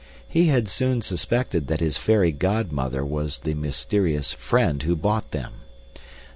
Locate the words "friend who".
4.33-4.95